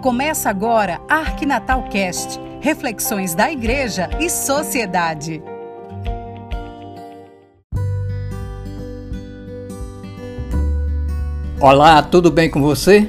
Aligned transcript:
Começa 0.00 0.48
agora 0.48 0.98
Arquinatal 1.10 1.82
Cast, 1.90 2.40
reflexões 2.62 3.34
da 3.34 3.52
igreja 3.52 4.08
e 4.18 4.30
sociedade. 4.30 5.42
Olá, 11.60 12.02
tudo 12.02 12.30
bem 12.30 12.48
com 12.48 12.62
você? 12.62 13.06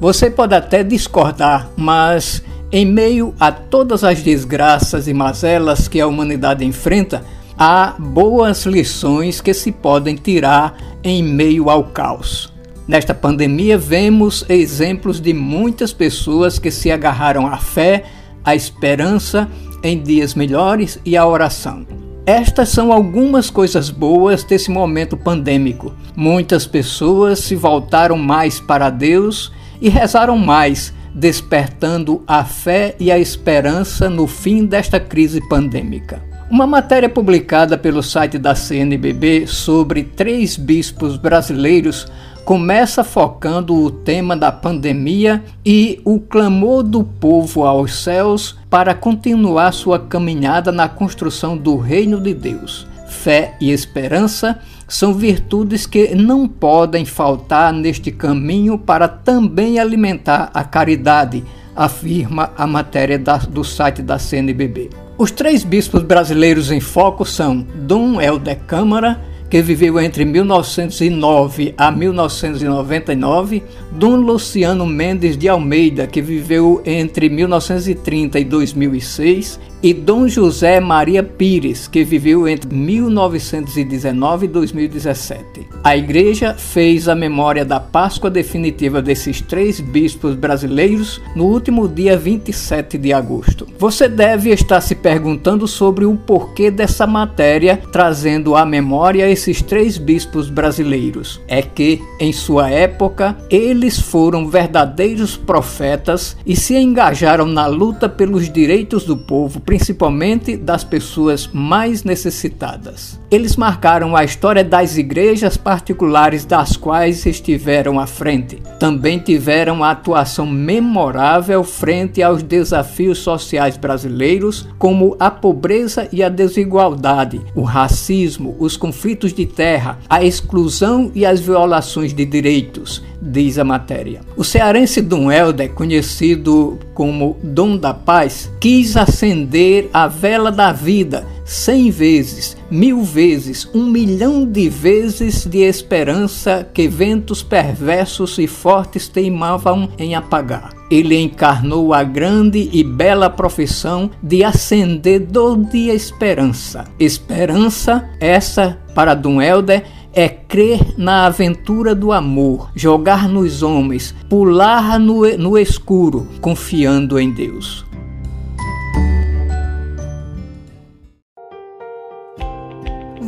Você 0.00 0.28
pode 0.28 0.52
até 0.52 0.82
discordar, 0.82 1.70
mas 1.76 2.42
em 2.72 2.84
meio 2.84 3.32
a 3.38 3.52
todas 3.52 4.02
as 4.02 4.20
desgraças 4.20 5.06
e 5.06 5.14
mazelas 5.14 5.86
que 5.86 6.00
a 6.00 6.08
humanidade 6.08 6.64
enfrenta, 6.64 7.24
há 7.56 7.94
boas 7.96 8.66
lições 8.66 9.40
que 9.40 9.54
se 9.54 9.70
podem 9.70 10.16
tirar 10.16 10.76
em 11.04 11.22
meio 11.22 11.70
ao 11.70 11.84
caos. 11.84 12.51
Nesta 12.86 13.14
pandemia, 13.14 13.78
vemos 13.78 14.44
exemplos 14.48 15.20
de 15.20 15.32
muitas 15.32 15.92
pessoas 15.92 16.58
que 16.58 16.70
se 16.70 16.90
agarraram 16.90 17.46
à 17.46 17.56
fé, 17.56 18.04
à 18.44 18.56
esperança 18.56 19.48
em 19.84 20.00
dias 20.00 20.34
melhores 20.34 20.98
e 21.04 21.16
à 21.16 21.26
oração. 21.26 21.86
Estas 22.26 22.68
são 22.68 22.92
algumas 22.92 23.50
coisas 23.50 23.90
boas 23.90 24.44
desse 24.44 24.70
momento 24.70 25.16
pandêmico. 25.16 25.92
Muitas 26.14 26.66
pessoas 26.66 27.40
se 27.40 27.56
voltaram 27.56 28.16
mais 28.16 28.60
para 28.60 28.90
Deus 28.90 29.52
e 29.80 29.88
rezaram 29.88 30.36
mais, 30.36 30.92
despertando 31.14 32.22
a 32.26 32.44
fé 32.44 32.94
e 32.98 33.10
a 33.10 33.18
esperança 33.18 34.08
no 34.08 34.26
fim 34.26 34.64
desta 34.64 35.00
crise 35.00 35.40
pandêmica. 35.48 36.22
Uma 36.48 36.66
matéria 36.66 37.08
publicada 37.08 37.78
pelo 37.78 38.02
site 38.02 38.38
da 38.38 38.54
CNBB 38.54 39.46
sobre 39.46 40.04
três 40.04 40.56
bispos 40.56 41.16
brasileiros 41.16 42.06
começa 42.44 43.04
focando 43.04 43.74
o 43.74 43.90
tema 43.90 44.36
da 44.36 44.50
pandemia 44.50 45.42
e 45.64 46.00
o 46.04 46.18
clamor 46.18 46.82
do 46.82 47.04
povo 47.04 47.64
aos 47.64 48.02
céus 48.02 48.58
para 48.68 48.94
continuar 48.94 49.72
sua 49.72 49.98
caminhada 49.98 50.72
na 50.72 50.88
construção 50.88 51.56
do 51.56 51.76
reino 51.76 52.20
de 52.20 52.34
Deus. 52.34 52.86
Fé 53.08 53.54
e 53.60 53.70
esperança 53.70 54.58
são 54.88 55.14
virtudes 55.14 55.86
que 55.86 56.14
não 56.14 56.48
podem 56.48 57.04
faltar 57.04 57.72
neste 57.72 58.10
caminho 58.10 58.76
para 58.76 59.06
também 59.06 59.78
alimentar 59.78 60.50
a 60.52 60.64
caridade, 60.64 61.44
afirma 61.74 62.50
a 62.56 62.66
matéria 62.66 63.18
da, 63.18 63.36
do 63.36 63.62
site 63.62 64.02
da 64.02 64.18
CNBB. 64.18 64.90
Os 65.16 65.30
três 65.30 65.62
bispos 65.62 66.02
brasileiros 66.02 66.70
em 66.70 66.80
foco 66.80 67.24
são 67.24 67.64
Dom 67.74 68.20
Helder 68.20 68.58
Câmara, 68.66 69.20
que 69.52 69.60
viveu 69.60 70.00
entre 70.00 70.24
1909 70.24 71.74
a 71.76 71.90
1999, 71.90 73.62
Dom 73.90 74.16
Luciano 74.16 74.86
Mendes 74.86 75.36
de 75.36 75.46
Almeida, 75.46 76.06
que 76.06 76.22
viveu 76.22 76.80
entre 76.86 77.28
1930 77.28 78.40
e 78.40 78.46
2006, 78.46 79.60
e 79.82 79.92
Dom 79.92 80.28
José 80.28 80.78
Maria 80.78 81.24
Pires, 81.24 81.88
que 81.88 82.04
viveu 82.04 82.46
entre 82.46 82.72
1919 82.72 84.46
e 84.46 84.48
2017. 84.48 85.66
A 85.82 85.96
Igreja 85.96 86.54
fez 86.54 87.08
a 87.08 87.14
memória 87.16 87.64
da 87.64 87.80
Páscoa 87.80 88.30
definitiva 88.30 89.02
desses 89.02 89.40
três 89.40 89.80
bispos 89.80 90.36
brasileiros 90.36 91.20
no 91.34 91.46
último 91.46 91.88
dia 91.88 92.16
27 92.16 92.96
de 92.96 93.12
agosto. 93.12 93.66
Você 93.76 94.08
deve 94.08 94.50
estar 94.50 94.80
se 94.80 94.94
perguntando 94.94 95.66
sobre 95.66 96.04
o 96.04 96.16
porquê 96.16 96.70
dessa 96.70 97.04
matéria 97.04 97.80
trazendo 97.90 98.54
à 98.54 98.64
memória 98.64 99.28
esses 99.28 99.60
três 99.60 99.98
bispos 99.98 100.48
brasileiros. 100.48 101.40
É 101.48 101.60
que, 101.60 102.00
em 102.20 102.32
sua 102.32 102.70
época, 102.70 103.36
eles 103.50 103.98
foram 103.98 104.48
verdadeiros 104.48 105.36
profetas 105.36 106.36
e 106.46 106.54
se 106.54 106.76
engajaram 106.76 107.46
na 107.46 107.66
luta 107.66 108.08
pelos 108.08 108.48
direitos 108.48 109.04
do 109.04 109.16
povo 109.16 109.60
principalmente 109.72 110.54
das 110.54 110.84
pessoas 110.84 111.48
mais 111.50 112.04
necessitadas. 112.04 113.18
Eles 113.30 113.56
marcaram 113.56 114.14
a 114.14 114.22
história 114.22 114.62
das 114.62 114.98
igrejas 114.98 115.56
particulares 115.56 116.44
das 116.44 116.76
quais 116.76 117.24
estiveram 117.24 117.98
à 117.98 118.06
frente. 118.06 118.58
Também 118.78 119.18
tiveram 119.18 119.82
a 119.82 119.92
atuação 119.92 120.44
memorável 120.44 121.64
frente 121.64 122.22
aos 122.22 122.42
desafios 122.42 123.16
sociais 123.20 123.78
brasileiros, 123.78 124.68
como 124.78 125.16
a 125.18 125.30
pobreza 125.30 126.06
e 126.12 126.22
a 126.22 126.28
desigualdade, 126.28 127.40
o 127.54 127.62
racismo, 127.62 128.54
os 128.58 128.76
conflitos 128.76 129.32
de 129.32 129.46
terra, 129.46 129.98
a 130.06 130.22
exclusão 130.22 131.10
e 131.14 131.24
as 131.24 131.40
violações 131.40 132.12
de 132.12 132.26
direitos 132.26 133.02
diz 133.22 133.58
a 133.58 133.64
matéria. 133.64 134.20
O 134.36 134.42
cearense 134.42 135.00
Dom 135.00 135.30
Helder, 135.30 135.72
conhecido 135.72 136.78
como 136.92 137.36
Dom 137.42 137.76
da 137.76 137.94
Paz, 137.94 138.50
quis 138.58 138.96
acender 138.96 139.61
a 139.92 140.08
vela 140.08 140.50
da 140.50 140.72
vida 140.72 141.26
cem 141.44 141.90
vezes, 141.90 142.56
mil 142.70 143.02
vezes, 143.02 143.68
um 143.74 143.84
milhão 143.84 144.46
de 144.46 144.68
vezes 144.68 145.44
de 145.44 145.58
esperança 145.58 146.66
que 146.72 146.88
ventos 146.88 147.42
perversos 147.42 148.38
e 148.38 148.46
fortes 148.46 149.08
teimavam 149.08 149.88
em 149.98 150.14
apagar. 150.14 150.70
Ele 150.90 151.16
encarnou 151.16 151.92
a 151.92 152.02
grande 152.02 152.70
e 152.72 152.82
bela 152.82 153.28
profissão 153.28 154.10
de 154.22 154.42
acendedor 154.42 155.56
de 155.58 155.90
esperança. 155.90 156.84
Esperança 156.98 158.08
essa, 158.18 158.78
para 158.94 159.14
Dom 159.14 159.40
Helder, 159.40 159.84
é 160.14 160.28
crer 160.28 160.94
na 160.98 161.26
aventura 161.26 161.94
do 161.94 162.12
amor, 162.12 162.70
jogar 162.74 163.28
nos 163.28 163.62
homens, 163.62 164.14
pular 164.28 164.98
no, 164.98 165.26
no 165.36 165.58
escuro, 165.58 166.26
confiando 166.40 167.18
em 167.18 167.30
Deus. 167.30 167.91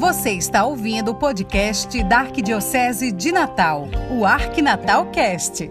Você 0.05 0.33
está 0.33 0.67
ouvindo 0.67 1.13
o 1.13 1.15
podcast 1.15 2.03
da 2.05 2.19
Arquidiocese 2.19 3.11
de 3.11 3.33
Natal, 3.33 3.89
o 4.11 4.27
Arquinatal 4.27 5.07
Cast. 5.07 5.71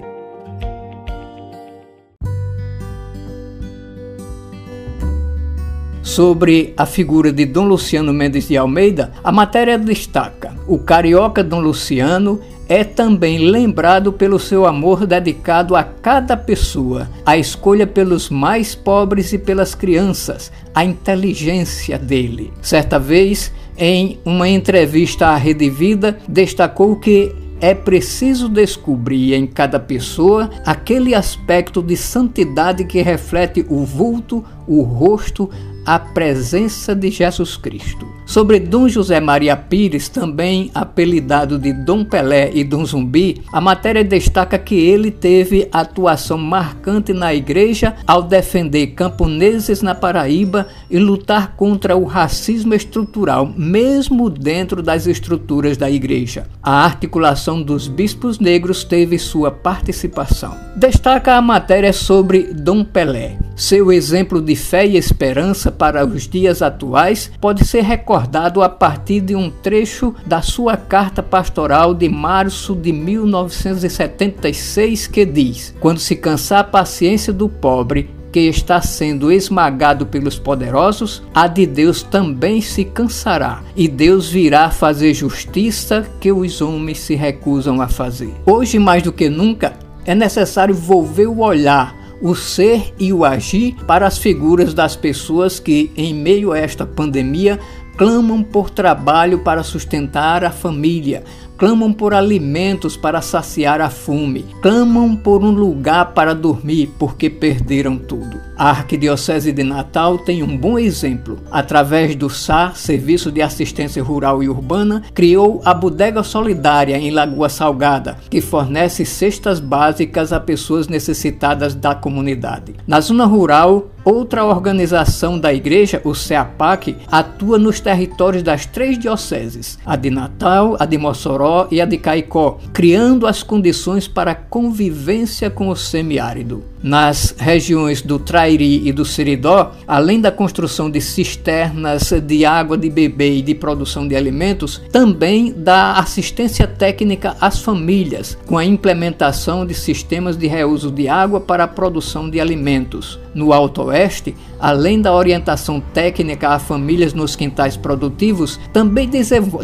Sobre 6.01 6.73
a 6.75 6.87
figura 6.87 7.31
de 7.31 7.45
Dom 7.45 7.65
Luciano 7.65 8.11
Mendes 8.11 8.47
de 8.47 8.57
Almeida, 8.57 9.13
a 9.23 9.31
matéria 9.31 9.77
destaca: 9.77 10.55
o 10.67 10.79
carioca 10.79 11.43
Dom 11.43 11.59
Luciano 11.59 12.41
é 12.67 12.83
também 12.83 13.37
lembrado 13.37 14.11
pelo 14.11 14.39
seu 14.39 14.65
amor 14.65 15.05
dedicado 15.05 15.75
a 15.75 15.83
cada 15.83 16.35
pessoa, 16.35 17.07
a 17.23 17.37
escolha 17.37 17.85
pelos 17.85 18.31
mais 18.31 18.73
pobres 18.73 19.31
e 19.31 19.37
pelas 19.37 19.75
crianças, 19.75 20.51
a 20.73 20.83
inteligência 20.83 21.99
dele. 21.99 22.51
Certa 22.63 22.97
vez, 22.97 23.51
em 23.77 24.19
uma 24.25 24.47
entrevista 24.47 25.27
à 25.27 25.35
Rede 25.35 25.69
Vida, 25.69 26.17
destacou 26.27 26.95
que 26.95 27.33
é 27.61 27.73
preciso 27.73 28.49
descobrir 28.49 29.33
em 29.33 29.47
cada 29.47 29.79
pessoa 29.79 30.49
aquele 30.65 31.15
aspecto 31.15 31.81
de 31.81 31.95
santidade 31.95 32.83
que 32.83 33.01
reflete 33.01 33.65
o 33.69 33.85
vulto, 33.85 34.43
o 34.67 34.81
rosto, 34.81 35.49
a 35.85 35.97
presença 35.97 36.93
de 36.93 37.09
Jesus 37.09 37.55
Cristo. 37.55 38.05
Sobre 38.33 38.59
Dom 38.59 38.89
José 38.89 39.19
Maria 39.19 39.55
Pires, 39.55 40.09
também 40.09 40.71
apelidado 40.73 41.59
de 41.59 41.71
Dom 41.71 42.03
Pelé 42.03 42.49
e 42.51 42.63
Dom 42.63 42.83
Zumbi, 42.83 43.43
a 43.53 43.61
matéria 43.61 44.03
destaca 44.03 44.57
que 44.57 44.73
ele 44.73 45.11
teve 45.11 45.69
atuação 45.71 46.35
marcante 46.35 47.13
na 47.13 47.31
igreja 47.31 47.93
ao 48.07 48.23
defender 48.23 48.87
camponeses 48.87 49.83
na 49.83 49.93
Paraíba 49.93 50.65
e 50.89 50.97
lutar 50.97 51.55
contra 51.55 51.95
o 51.95 52.05
racismo 52.05 52.73
estrutural, 52.73 53.53
mesmo 53.55 54.31
dentro 54.31 54.81
das 54.81 55.05
estruturas 55.05 55.77
da 55.77 55.91
igreja. 55.91 56.47
A 56.63 56.83
articulação 56.83 57.61
dos 57.61 57.87
bispos 57.87 58.39
negros 58.39 58.83
teve 58.83 59.19
sua 59.19 59.51
participação. 59.51 60.57
Destaca 60.75 61.35
a 61.35 61.41
matéria 61.41 61.93
sobre 61.93 62.51
Dom 62.51 62.83
Pelé. 62.83 63.37
Seu 63.55 63.91
exemplo 63.91 64.41
de 64.41 64.55
fé 64.55 64.87
e 64.87 64.97
esperança 64.97 65.71
para 65.71 66.03
os 66.03 66.27
dias 66.27 66.63
atuais 66.63 67.31
pode 67.39 67.63
ser 67.63 67.81
recordado 67.83 68.22
a 68.61 68.69
partir 68.69 69.21
de 69.21 69.35
um 69.35 69.49
trecho 69.49 70.13
da 70.25 70.41
sua 70.41 70.77
carta 70.77 71.23
pastoral 71.23 71.93
de 71.93 72.09
março 72.09 72.75
de 72.75 72.91
1976 72.91 75.07
que 75.07 75.25
diz: 75.25 75.73
Quando 75.79 75.99
se 75.99 76.15
cansar 76.15 76.59
a 76.59 76.63
paciência 76.63 77.33
do 77.33 77.49
pobre, 77.49 78.09
que 78.33 78.39
está 78.39 78.81
sendo 78.81 79.31
esmagado 79.31 80.07
pelos 80.07 80.39
poderosos, 80.39 81.21
a 81.35 81.47
de 81.47 81.67
Deus 81.67 82.01
também 82.01 82.61
se 82.61 82.83
cansará, 82.83 83.61
e 83.75 83.87
Deus 83.87 84.31
virá 84.31 84.71
fazer 84.71 85.13
justiça 85.13 86.03
que 86.19 86.31
os 86.31 86.59
homens 86.59 86.99
se 86.99 87.13
recusam 87.13 87.79
a 87.79 87.87
fazer. 87.87 88.33
Hoje, 88.43 88.79
mais 88.79 89.03
do 89.03 89.13
que 89.13 89.29
nunca, 89.29 89.73
é 90.03 90.15
necessário 90.15 90.73
volver 90.73 91.27
o 91.27 91.41
olhar 91.41 92.03
o 92.23 92.35
ser 92.35 92.93
e 92.97 93.11
o 93.11 93.25
agir 93.25 93.75
para 93.85 94.07
as 94.07 94.17
figuras 94.17 94.73
das 94.73 94.95
pessoas 94.95 95.59
que, 95.59 95.91
em 95.97 96.13
meio 96.13 96.53
a 96.53 96.57
esta 96.57 96.85
pandemia, 96.85 97.59
clamam 97.97 98.43
por 98.43 98.69
trabalho 98.69 99.39
para 99.39 99.63
sustentar 99.63 100.43
a 100.43 100.51
família, 100.51 101.23
clamam 101.57 101.93
por 101.93 102.13
alimentos 102.13 102.97
para 102.97 103.21
saciar 103.21 103.81
a 103.81 103.89
fome, 103.89 104.45
clamam 104.61 105.15
por 105.15 105.43
um 105.43 105.51
lugar 105.51 106.13
para 106.13 106.33
dormir 106.33 106.91
porque 106.97 107.29
perderam 107.29 107.97
tudo. 107.97 108.39
A 108.57 108.69
Arquidiocese 108.69 109.51
de 109.51 109.63
Natal 109.63 110.17
tem 110.17 110.43
um 110.43 110.57
bom 110.57 110.77
exemplo. 110.77 111.39
Através 111.51 112.15
do 112.15 112.29
SAR, 112.29 112.75
Serviço 112.75 113.31
de 113.31 113.41
Assistência 113.41 114.03
Rural 114.03 114.43
e 114.43 114.49
Urbana, 114.49 115.03
criou 115.13 115.61
a 115.65 115.73
Bodega 115.73 116.23
Solidária 116.23 116.97
em 116.97 117.11
Lagoa 117.11 117.49
Salgada, 117.49 118.17
que 118.29 118.41
fornece 118.41 119.05
cestas 119.05 119.59
básicas 119.59 120.31
a 120.31 120.39
pessoas 120.39 120.87
necessitadas 120.87 121.73
da 121.73 121.95
comunidade. 121.95 122.75
Na 122.87 122.99
zona 122.99 123.25
rural, 123.25 123.89
Outra 124.05 124.43
organização 124.43 125.39
da 125.39 125.53
igreja, 125.53 126.01
o 126.03 126.13
CEAPAC, 126.13 126.97
atua 127.09 127.57
nos 127.57 127.79
territórios 127.79 128.43
das 128.43 128.65
três 128.65 128.99
dioceses, 128.99 129.79
a 129.85 129.95
de 129.95 130.09
Natal, 130.09 130.75
a 130.77 130.85
de 130.85 130.97
Mossoró 130.97 131.52
e 131.71 131.81
a 131.81 131.85
de 131.85 131.97
Caicó, 131.97 132.59
criando 132.71 133.27
as 133.27 133.43
condições 133.43 134.07
para 134.07 134.31
a 134.31 134.35
convivência 134.35 135.49
com 135.49 135.69
o 135.69 135.75
semiárido 135.75 136.72
nas 136.83 137.33
regiões 137.39 138.01
do 138.01 138.19
Trairi 138.19 138.85
e 138.85 138.91
do 138.91 139.05
Seridó, 139.05 139.71
além 139.87 140.19
da 140.19 140.31
construção 140.31 140.91
de 140.91 140.99
cisternas 140.99 142.11
de 142.21 142.45
água 142.45 142.77
de 142.77 142.89
bebê 142.89 143.37
e 143.37 143.41
de 143.41 143.55
produção 143.55 144.05
de 144.05 144.15
alimentos, 144.15 144.81
também 144.91 145.53
dá 145.55 145.93
assistência 145.93 146.67
técnica 146.67 147.37
às 147.39 147.59
famílias, 147.59 148.37
com 148.45 148.57
a 148.57 148.65
implementação 148.65 149.65
de 149.65 149.73
sistemas 149.73 150.35
de 150.35 150.47
reuso 150.47 150.91
de 150.91 151.07
água 151.07 151.39
para 151.39 151.63
a 151.63 151.67
produção 151.67 152.29
de 152.29 152.41
alimentos. 152.41 153.17
No 153.33 153.51
Alto 153.51 153.83
Oeste, 153.83 154.35
além 154.59 155.01
da 155.01 155.11
orientação 155.11 155.79
técnica 155.79 156.49
a 156.49 156.59
famílias 156.59 157.13
nos 157.13 157.35
quintais 157.35 157.75
produtivos, 157.75 158.59
também 158.71 159.09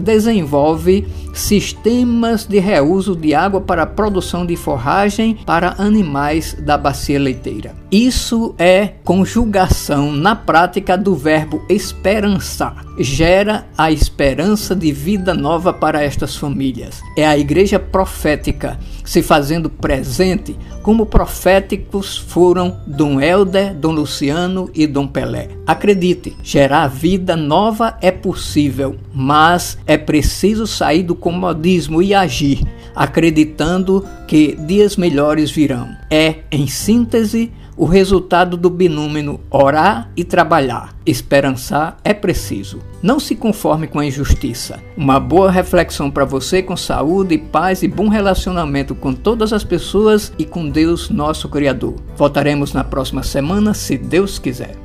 desenvolve 0.01 1.07
sistemas 1.33 2.45
de 2.45 2.57
reuso 2.57 3.15
de 3.15 3.36
água 3.36 3.62
para 3.62 3.83
a 3.83 3.86
produção 3.86 4.44
de 4.45 4.56
forragem 4.56 5.38
para 5.45 5.75
animais 5.77 6.56
da 6.60 6.77
bacia 6.77 7.09
leiteira. 7.18 7.74
Isso 7.92 8.54
é 8.58 8.94
conjugação 9.04 10.12
na 10.12 10.36
prática 10.36 10.98
do 10.98 11.16
verbo 11.16 11.66
esperançar. 11.70 12.86
Gera 13.00 13.66
a 13.78 13.92
esperança 13.92 14.76
de 14.76 14.92
vida 14.92 15.34
nova 15.34 15.74
para 15.74 16.04
estas 16.04 16.36
famílias. 16.36 17.02
É 17.18 17.26
a 17.26 17.38
igreja 17.38 17.80
profética 17.80 18.78
se 19.10 19.24
fazendo 19.24 19.72
presente 19.72 20.56
como 20.84 21.08
proféticos 21.08 22.16
foram 22.16 22.78
Dom 22.86 23.20
Helder, 23.20 23.74
Dom 23.74 23.94
Luciano 23.94 24.70
e 24.72 24.86
Dom 24.86 25.08
Pelé. 25.08 25.50
Acredite, 25.66 26.38
gerar 26.44 26.88
vida 26.90 27.36
nova 27.36 27.98
é 28.04 28.12
possível, 28.12 28.98
mas 29.12 29.80
é 29.88 29.98
preciso 29.98 30.68
sair 30.68 31.02
do 31.02 31.16
comodismo 31.16 32.04
e 32.04 32.14
agir, 32.14 32.62
acreditando 32.96 34.06
que 34.28 34.56
dias 34.68 34.96
melhores 34.96 35.50
virão. 35.50 35.90
É, 36.08 36.36
em 36.52 36.68
síntese, 36.68 37.52
o 37.80 37.86
resultado 37.86 38.58
do 38.58 38.70
binômio 38.70 39.40
orar 39.50 40.12
e 40.14 40.26
trabalhar. 40.26 40.94
Esperançar 41.06 41.96
é 42.04 42.14
preciso. 42.14 42.80
Não 43.02 43.22
se 43.22 43.38
conforme 43.38 43.88
com 43.88 44.00
a 44.00 44.06
injustiça. 44.06 44.81
Uma 44.98 45.18
boa 45.18 45.50
reflexão 45.50 46.12
para 46.12 46.26
você 46.26 46.62
com 46.62 46.76
saúde, 46.76 47.38
paz 47.38 47.81
e 47.81 47.88
bom 47.88 48.10
relacionamento 48.10 48.94
com 48.94 49.14
todas 49.14 49.54
as 49.54 49.64
pessoas 49.64 50.34
e 50.38 50.44
com 50.44 50.70
Deus, 50.70 51.10
nosso 51.10 51.48
Criador. 51.48 51.96
Voltaremos 52.18 52.74
na 52.74 52.84
próxima 52.84 53.24
semana, 53.24 53.74
se 53.74 53.98
Deus 53.98 54.38
quiser. 54.38 54.75